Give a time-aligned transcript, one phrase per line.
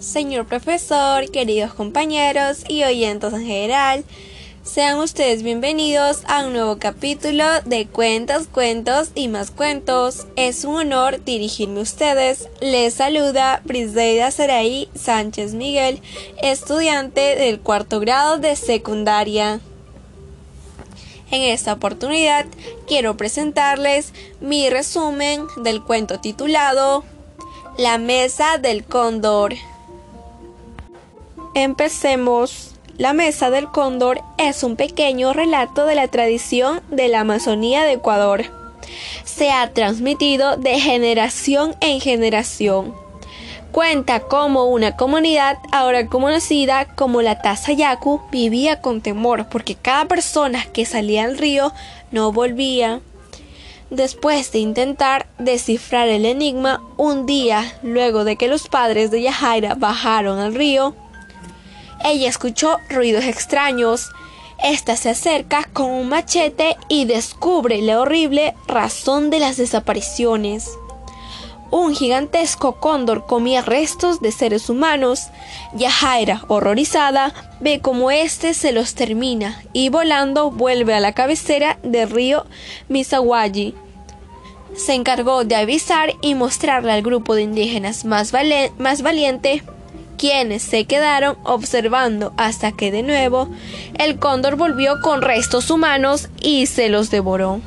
[0.00, 4.04] Señor profesor, queridos compañeros y oyentes en general,
[4.62, 10.26] sean ustedes bienvenidos a un nuevo capítulo de Cuentos, Cuentos y más cuentos.
[10.36, 12.50] Es un honor dirigirme a ustedes.
[12.60, 16.02] Les saluda Briseida Saraí Sánchez Miguel,
[16.42, 19.60] estudiante del cuarto grado de secundaria.
[21.30, 22.44] En esta oportunidad
[22.86, 27.02] quiero presentarles mi resumen del cuento titulado
[27.78, 29.54] La Mesa del Cóndor.
[31.56, 32.74] Empecemos.
[32.98, 37.92] La Mesa del Cóndor es un pequeño relato de la tradición de la Amazonía de
[37.92, 38.44] Ecuador.
[39.24, 42.94] Se ha transmitido de generación en generación
[43.72, 50.04] cuenta cómo una comunidad, ahora conocida como la Taza Yaku, vivía con temor porque cada
[50.04, 51.72] persona que salía al río
[52.10, 53.00] no volvía.
[53.88, 59.74] Después de intentar descifrar el enigma, un día, luego de que los padres de Yajaira
[59.74, 60.94] bajaron al río,
[62.10, 64.10] ella escuchó ruidos extraños.
[64.62, 70.70] Esta se acerca con un machete y descubre la horrible razón de las desapariciones.
[71.70, 75.28] Un gigantesco cóndor comía restos de seres humanos.
[75.74, 82.08] Yajaira, horrorizada, ve cómo éste se los termina y volando vuelve a la cabecera del
[82.08, 82.46] río
[82.88, 83.74] Misawayi.
[84.74, 88.32] Se encargó de avisar y mostrarle al grupo de indígenas más,
[88.78, 89.62] más valiente,
[90.16, 93.48] quienes se quedaron observando hasta que de nuevo
[93.98, 97.60] el cóndor volvió con restos humanos y se los devoró.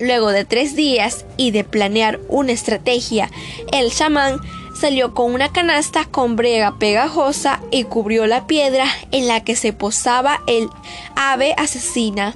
[0.00, 3.30] Luego de tres días y de planear una estrategia,
[3.72, 4.38] el chamán
[4.78, 9.72] salió con una canasta con brega pegajosa y cubrió la piedra en la que se
[9.72, 10.68] posaba el
[11.16, 12.34] ave asesina,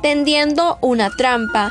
[0.00, 1.70] tendiendo una trampa.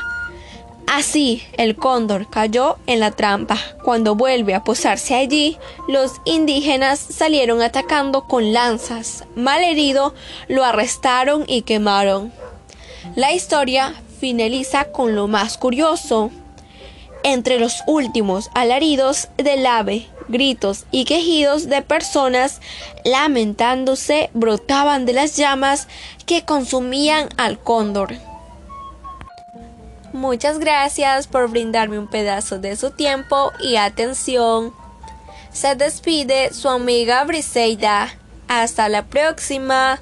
[0.94, 3.56] Así, el cóndor cayó en la trampa.
[3.82, 5.56] Cuando vuelve a posarse allí,
[5.88, 9.24] los indígenas salieron atacando con lanzas.
[9.34, 10.14] Mal herido,
[10.48, 12.30] lo arrestaron y quemaron.
[13.16, 16.30] La historia finaliza con lo más curioso.
[17.22, 22.60] Entre los últimos alaridos del ave, gritos y quejidos de personas
[23.02, 25.88] lamentándose brotaban de las llamas
[26.26, 28.31] que consumían al cóndor.
[30.12, 34.74] Muchas gracias por brindarme un pedazo de su tiempo y atención.
[35.52, 38.14] Se despide su amiga Briseida.
[38.46, 40.00] Hasta la próxima.